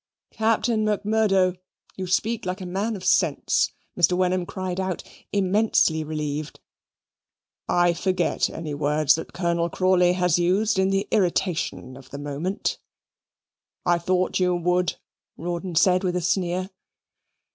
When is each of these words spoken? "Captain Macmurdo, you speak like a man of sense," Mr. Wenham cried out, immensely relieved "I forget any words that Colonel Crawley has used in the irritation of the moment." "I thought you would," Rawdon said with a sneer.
"Captain 0.31 0.83
Macmurdo, 0.83 1.55
you 1.95 2.07
speak 2.07 2.43
like 2.43 2.59
a 2.59 2.65
man 2.65 2.95
of 2.95 3.03
sense," 3.05 3.71
Mr. 3.95 4.13
Wenham 4.17 4.47
cried 4.47 4.79
out, 4.79 5.03
immensely 5.31 6.03
relieved 6.03 6.59
"I 7.69 7.93
forget 7.93 8.49
any 8.49 8.73
words 8.73 9.13
that 9.13 9.31
Colonel 9.31 9.69
Crawley 9.69 10.13
has 10.13 10.39
used 10.39 10.79
in 10.79 10.89
the 10.89 11.07
irritation 11.11 11.95
of 11.95 12.09
the 12.09 12.17
moment." 12.17 12.79
"I 13.85 13.99
thought 13.99 14.39
you 14.39 14.55
would," 14.55 14.95
Rawdon 15.37 15.75
said 15.75 16.03
with 16.03 16.15
a 16.15 16.21
sneer. 16.21 16.71